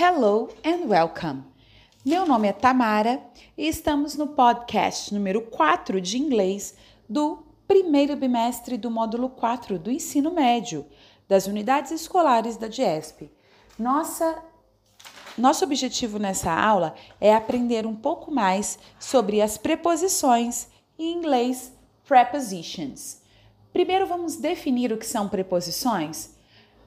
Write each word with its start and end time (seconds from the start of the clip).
Hello 0.00 0.48
and 0.64 0.86
welcome. 0.86 1.42
Meu 2.06 2.24
nome 2.24 2.46
é 2.46 2.52
Tamara 2.52 3.20
e 3.56 3.66
estamos 3.66 4.14
no 4.14 4.28
podcast 4.28 5.12
número 5.12 5.42
4 5.42 6.00
de 6.00 6.16
inglês 6.16 6.76
do 7.08 7.42
primeiro 7.66 8.14
bimestre 8.14 8.76
do 8.76 8.92
módulo 8.92 9.28
4 9.28 9.76
do 9.76 9.90
ensino 9.90 10.30
médio 10.32 10.86
das 11.26 11.48
unidades 11.48 11.90
escolares 11.90 12.56
da 12.56 12.68
DIESP. 12.68 13.28
Nossa 13.76 14.40
nosso 15.36 15.64
objetivo 15.64 16.20
nessa 16.20 16.52
aula 16.52 16.94
é 17.20 17.34
aprender 17.34 17.84
um 17.84 17.96
pouco 17.96 18.30
mais 18.30 18.78
sobre 19.00 19.42
as 19.42 19.58
preposições 19.58 20.68
em 20.96 21.12
inglês 21.12 21.72
prepositions. 22.06 23.20
Primeiro 23.72 24.06
vamos 24.06 24.36
definir 24.36 24.92
o 24.92 24.96
que 24.96 25.06
são 25.06 25.28
preposições. 25.28 26.37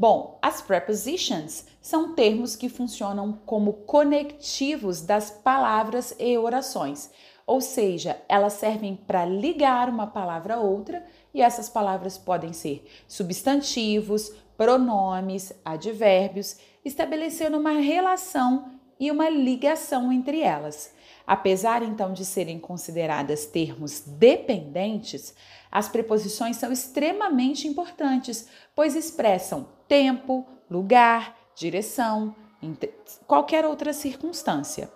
Bom, 0.00 0.38
as 0.40 0.62
prepositions 0.62 1.66
são 1.78 2.14
termos 2.14 2.56
que 2.56 2.70
funcionam 2.70 3.38
como 3.44 3.74
conectivos 3.84 5.02
das 5.02 5.30
palavras 5.30 6.16
e 6.18 6.38
orações, 6.38 7.10
ou 7.46 7.60
seja, 7.60 8.18
elas 8.26 8.54
servem 8.54 8.96
para 8.96 9.26
ligar 9.26 9.90
uma 9.90 10.06
palavra 10.06 10.54
a 10.54 10.58
outra 10.58 11.04
e 11.34 11.42
essas 11.42 11.68
palavras 11.68 12.16
podem 12.16 12.54
ser 12.54 12.82
substantivos, 13.06 14.32
pronomes, 14.56 15.52
advérbios, 15.62 16.56
estabelecendo 16.82 17.58
uma 17.58 17.72
relação 17.72 18.70
e 18.98 19.10
uma 19.10 19.28
ligação 19.28 20.10
entre 20.10 20.40
elas. 20.40 20.94
Apesar 21.26 21.82
então 21.82 22.14
de 22.14 22.24
serem 22.24 22.58
consideradas 22.58 23.44
termos 23.44 24.00
dependentes, 24.00 25.34
as 25.70 25.90
preposições 25.90 26.56
são 26.56 26.72
extremamente 26.72 27.68
importantes, 27.68 28.48
pois 28.74 28.96
expressam 28.96 29.78
tempo, 29.90 30.46
lugar, 30.70 31.36
direção, 31.52 32.32
qualquer 33.26 33.66
outra 33.66 33.92
circunstância. 33.92 34.88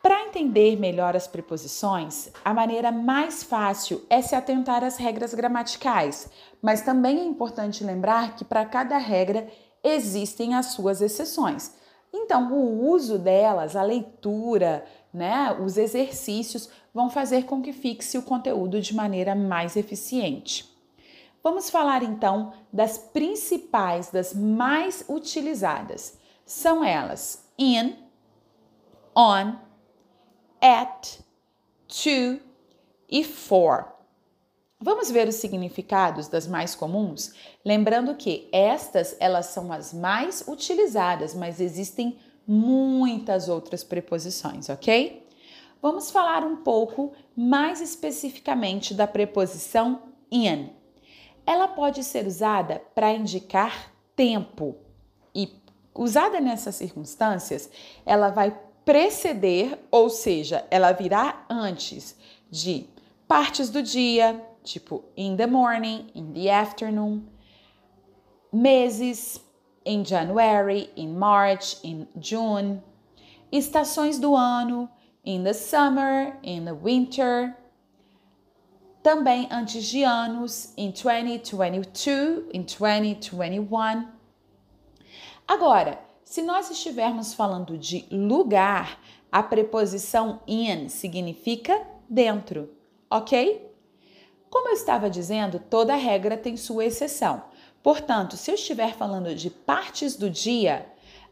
Para 0.00 0.26
entender 0.26 0.78
melhor 0.78 1.16
as 1.16 1.26
preposições, 1.26 2.30
a 2.44 2.54
maneira 2.54 2.92
mais 2.92 3.42
fácil 3.42 4.04
é 4.08 4.22
se 4.22 4.36
atentar 4.36 4.84
às 4.84 4.96
regras 4.96 5.34
gramaticais, 5.34 6.30
mas 6.62 6.82
também 6.82 7.18
é 7.18 7.24
importante 7.24 7.82
lembrar 7.82 8.36
que 8.36 8.44
para 8.44 8.64
cada 8.64 8.96
regra 8.96 9.48
existem 9.82 10.54
as 10.54 10.66
suas 10.66 11.00
exceções. 11.02 11.74
Então, 12.12 12.52
o 12.52 12.88
uso 12.88 13.18
delas, 13.18 13.74
a 13.74 13.82
leitura, 13.82 14.84
né, 15.12 15.52
os 15.60 15.76
exercícios 15.76 16.68
vão 16.92 17.10
fazer 17.10 17.44
com 17.44 17.60
que 17.60 17.72
fixe 17.72 18.16
o 18.16 18.22
conteúdo 18.22 18.80
de 18.80 18.94
maneira 18.94 19.34
mais 19.34 19.76
eficiente. 19.76 20.73
Vamos 21.44 21.68
falar 21.68 22.02
então 22.02 22.54
das 22.72 22.96
principais, 22.96 24.10
das 24.10 24.32
mais 24.32 25.04
utilizadas. 25.06 26.18
São 26.46 26.82
elas 26.82 27.46
in, 27.58 27.96
on, 29.14 29.58
at, 30.58 31.18
to 31.86 32.40
e 33.10 33.22
for. 33.22 33.92
Vamos 34.80 35.10
ver 35.10 35.28
os 35.28 35.34
significados 35.34 36.28
das 36.28 36.46
mais 36.46 36.74
comuns, 36.74 37.34
lembrando 37.62 38.14
que 38.14 38.48
estas 38.50 39.14
elas 39.20 39.46
são 39.46 39.70
as 39.70 39.92
mais 39.92 40.42
utilizadas, 40.48 41.34
mas 41.34 41.60
existem 41.60 42.18
muitas 42.46 43.50
outras 43.50 43.84
preposições, 43.84 44.70
ok? 44.70 45.26
Vamos 45.82 46.10
falar 46.10 46.42
um 46.42 46.56
pouco 46.56 47.12
mais 47.36 47.82
especificamente 47.82 48.94
da 48.94 49.06
preposição 49.06 50.02
in. 50.30 50.70
Ela 51.46 51.68
pode 51.68 52.02
ser 52.02 52.26
usada 52.26 52.82
para 52.94 53.12
indicar 53.12 53.92
tempo. 54.16 54.76
E 55.34 55.52
usada 55.94 56.40
nessas 56.40 56.74
circunstâncias, 56.74 57.70
ela 58.04 58.30
vai 58.30 58.56
preceder, 58.84 59.78
ou 59.90 60.10
seja, 60.10 60.66
ela 60.70 60.92
virá 60.92 61.44
antes 61.48 62.16
de 62.50 62.86
partes 63.26 63.70
do 63.70 63.82
dia, 63.82 64.40
tipo 64.62 65.04
in 65.16 65.36
the 65.36 65.46
morning, 65.46 66.10
in 66.14 66.32
the 66.32 66.50
afternoon, 66.50 67.26
meses, 68.52 69.40
in 69.84 70.04
January, 70.04 70.90
in 70.96 71.14
March, 71.14 71.78
in 71.82 72.06
June, 72.20 72.82
estações 73.52 74.18
do 74.18 74.34
ano, 74.34 74.88
in 75.24 75.42
the 75.44 75.52
summer, 75.52 76.36
in 76.42 76.64
the 76.64 76.72
winter, 76.74 77.56
também 79.04 79.46
antes 79.50 79.84
de 79.84 80.02
anos, 80.02 80.72
in 80.78 80.90
2022, 80.90 82.46
in 82.54 82.62
2021. 82.62 84.08
Agora, 85.46 86.00
se 86.24 86.40
nós 86.40 86.70
estivermos 86.70 87.34
falando 87.34 87.76
de 87.76 88.06
lugar, 88.10 88.98
a 89.30 89.42
preposição 89.42 90.40
in 90.46 90.88
significa 90.88 91.86
dentro, 92.08 92.70
ok? 93.10 93.70
Como 94.48 94.68
eu 94.68 94.72
estava 94.72 95.10
dizendo, 95.10 95.58
toda 95.58 95.94
regra 95.94 96.38
tem 96.38 96.56
sua 96.56 96.86
exceção. 96.86 97.44
Portanto, 97.82 98.38
se 98.38 98.50
eu 98.50 98.54
estiver 98.54 98.94
falando 98.94 99.34
de 99.34 99.50
partes 99.50 100.16
do 100.16 100.30
dia, 100.30 100.86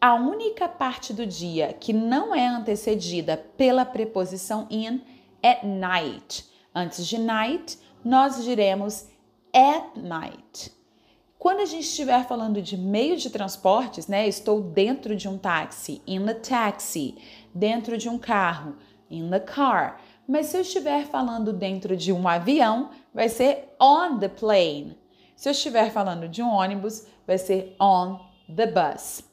a 0.00 0.14
única 0.14 0.68
parte 0.68 1.12
do 1.12 1.26
dia 1.26 1.72
que 1.72 1.92
não 1.92 2.32
é 2.32 2.46
antecedida 2.46 3.36
pela 3.56 3.84
preposição 3.84 4.68
in 4.70 5.00
é 5.42 5.66
night. 5.66 6.54
Antes 6.78 7.06
de 7.06 7.16
night, 7.16 7.78
nós 8.04 8.44
diremos 8.44 9.08
at 9.50 9.96
night. 9.96 10.70
Quando 11.38 11.60
a 11.60 11.64
gente 11.64 11.84
estiver 11.84 12.26
falando 12.26 12.60
de 12.60 12.76
meio 12.76 13.16
de 13.16 13.30
transportes, 13.30 14.06
né? 14.06 14.28
Estou 14.28 14.60
dentro 14.60 15.16
de 15.16 15.26
um 15.26 15.38
táxi, 15.38 16.02
in 16.06 16.26
the 16.26 16.34
taxi, 16.34 17.16
dentro 17.54 17.96
de 17.96 18.10
um 18.10 18.18
carro, 18.18 18.76
in 19.10 19.30
the 19.30 19.40
car. 19.40 20.02
Mas 20.28 20.48
se 20.48 20.58
eu 20.58 20.60
estiver 20.60 21.06
falando 21.06 21.50
dentro 21.50 21.96
de 21.96 22.12
um 22.12 22.28
avião, 22.28 22.90
vai 23.14 23.30
ser 23.30 23.74
on 23.80 24.18
the 24.18 24.28
plane. 24.28 24.98
Se 25.34 25.48
eu 25.48 25.52
estiver 25.52 25.90
falando 25.90 26.28
de 26.28 26.42
um 26.42 26.50
ônibus, 26.50 27.06
vai 27.26 27.38
ser 27.38 27.74
on 27.80 28.18
the 28.54 28.66
bus. 28.66 29.24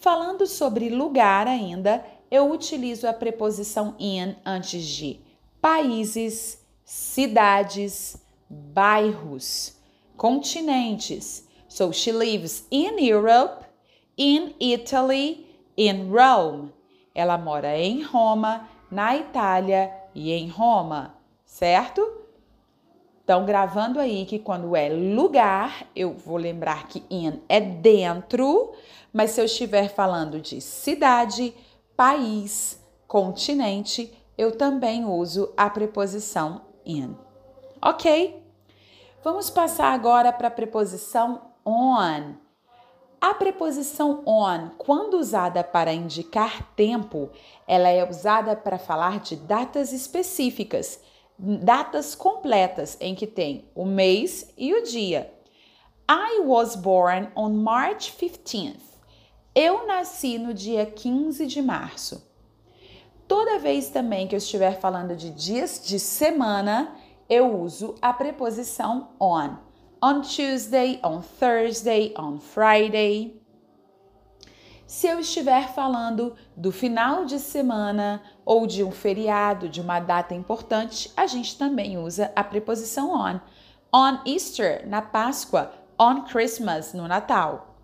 Falando 0.00 0.44
sobre 0.44 0.88
lugar 0.88 1.46
ainda, 1.46 2.04
eu 2.28 2.50
utilizo 2.50 3.06
a 3.06 3.12
preposição 3.12 3.94
in 3.96 4.34
antes 4.44 4.84
de 4.84 5.20
países, 5.60 6.63
cidades, 6.94 8.16
bairros, 8.48 9.76
continentes. 10.16 11.44
So 11.66 11.90
she 11.90 12.12
lives 12.12 12.68
in 12.70 12.98
Europe, 13.00 13.64
in 14.16 14.54
Italy, 14.60 15.44
in 15.76 16.08
Rome. 16.08 16.72
Ela 17.12 17.36
mora 17.36 17.76
em 17.76 18.00
Roma, 18.02 18.68
na 18.92 19.16
Itália 19.16 19.92
e 20.14 20.30
em 20.30 20.48
Roma, 20.48 21.16
certo? 21.44 22.00
Então, 23.24 23.44
gravando 23.44 23.98
aí 23.98 24.24
que 24.24 24.38
quando 24.38 24.76
é 24.76 24.88
lugar, 24.88 25.88
eu 25.96 26.12
vou 26.12 26.36
lembrar 26.36 26.86
que 26.86 27.02
in 27.10 27.40
é 27.48 27.60
dentro, 27.60 28.72
mas 29.12 29.32
se 29.32 29.40
eu 29.40 29.46
estiver 29.46 29.88
falando 29.88 30.40
de 30.40 30.60
cidade, 30.60 31.52
país, 31.96 32.80
continente, 33.08 34.16
eu 34.38 34.56
também 34.56 35.04
uso 35.04 35.52
a 35.56 35.68
preposição 35.68 36.72
in. 36.84 37.14
Ok? 37.80 38.42
Vamos 39.22 39.50
passar 39.50 39.92
agora 39.92 40.32
para 40.32 40.48
a 40.48 40.50
preposição 40.50 41.42
on. 41.64 42.34
A 43.20 43.34
preposição 43.34 44.22
on, 44.26 44.70
quando 44.76 45.14
usada 45.14 45.64
para 45.64 45.92
indicar 45.92 46.74
tempo, 46.76 47.30
ela 47.66 47.88
é 47.88 48.06
usada 48.08 48.54
para 48.54 48.78
falar 48.78 49.20
de 49.20 49.36
datas 49.36 49.92
específicas 49.92 51.00
datas 51.38 52.14
completas 52.14 52.96
em 53.00 53.14
que 53.14 53.26
tem 53.26 53.68
o 53.74 53.84
mês 53.84 54.52
e 54.56 54.72
o 54.72 54.82
dia. 54.82 55.32
I 56.08 56.40
was 56.44 56.76
born 56.76 57.28
on 57.34 57.50
March 57.50 58.14
15th. 58.16 58.76
Eu 59.54 59.86
nasci 59.86 60.38
no 60.38 60.52
dia 60.52 60.84
15 60.86 61.46
de 61.46 61.62
março. 61.62 62.33
Toda 63.26 63.58
vez 63.58 63.88
também 63.88 64.28
que 64.28 64.34
eu 64.34 64.38
estiver 64.38 64.78
falando 64.78 65.16
de 65.16 65.30
dias 65.30 65.80
de 65.84 65.98
semana, 65.98 66.94
eu 67.28 67.58
uso 67.58 67.94
a 68.02 68.12
preposição 68.12 69.08
on. 69.18 69.56
On 70.02 70.20
Tuesday, 70.20 71.00
on 71.02 71.22
Thursday, 71.22 72.14
on 72.18 72.38
Friday. 72.38 73.40
Se 74.86 75.06
eu 75.06 75.18
estiver 75.18 75.72
falando 75.72 76.34
do 76.54 76.70
final 76.70 77.24
de 77.24 77.38
semana 77.38 78.22
ou 78.44 78.66
de 78.66 78.84
um 78.84 78.90
feriado, 78.90 79.68
de 79.68 79.80
uma 79.80 79.98
data 79.98 80.34
importante, 80.34 81.10
a 81.16 81.26
gente 81.26 81.56
também 81.56 81.96
usa 81.96 82.30
a 82.36 82.44
preposição 82.44 83.12
on. 83.12 83.40
On 83.92 84.18
Easter, 84.26 84.86
na 84.86 85.00
Páscoa, 85.00 85.72
on 85.98 86.22
Christmas, 86.24 86.92
no 86.92 87.08
Natal. 87.08 87.74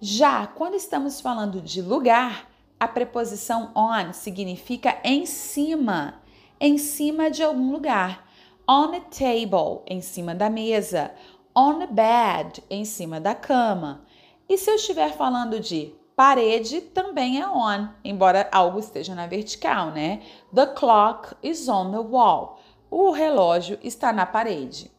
Já 0.00 0.46
quando 0.46 0.74
estamos 0.74 1.20
falando 1.20 1.60
de 1.62 1.80
lugar, 1.80 2.47
a 2.78 2.86
preposição 2.86 3.72
on 3.74 4.12
significa 4.12 4.98
em 5.02 5.26
cima, 5.26 6.22
em 6.60 6.78
cima 6.78 7.30
de 7.30 7.42
algum 7.42 7.72
lugar. 7.72 8.26
On 8.68 8.94
a 8.94 9.00
table, 9.00 9.82
em 9.86 10.00
cima 10.00 10.34
da 10.34 10.50
mesa. 10.50 11.12
On 11.56 11.82
a 11.82 11.86
bed, 11.86 12.62
em 12.70 12.84
cima 12.84 13.20
da 13.20 13.34
cama. 13.34 14.04
E 14.48 14.56
se 14.56 14.70
eu 14.70 14.76
estiver 14.76 15.12
falando 15.12 15.58
de 15.58 15.94
Parede 16.18 16.80
também 16.80 17.40
é 17.40 17.48
on, 17.48 17.90
embora 18.04 18.48
algo 18.50 18.80
esteja 18.80 19.14
na 19.14 19.28
vertical, 19.28 19.92
né? 19.92 20.20
The 20.52 20.66
clock 20.66 21.36
is 21.44 21.68
on 21.68 21.92
the 21.92 21.98
wall. 21.98 22.58
O 22.90 23.12
relógio 23.12 23.78
está 23.84 24.12
na 24.12 24.26
parede. 24.26 24.90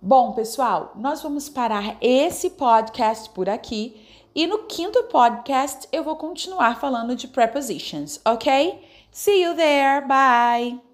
Bom, 0.00 0.32
pessoal, 0.32 0.92
nós 0.96 1.20
vamos 1.22 1.50
parar 1.50 1.98
esse 2.00 2.48
podcast 2.48 3.28
por 3.28 3.46
aqui 3.46 4.00
e 4.36 4.46
no 4.46 4.64
quinto 4.64 5.02
podcast 5.04 5.88
eu 5.90 6.04
vou 6.04 6.14
continuar 6.14 6.78
falando 6.78 7.16
de 7.16 7.26
prepositions, 7.26 8.20
ok? 8.22 8.78
See 9.10 9.42
you 9.42 9.56
there. 9.56 10.06
Bye. 10.06 10.85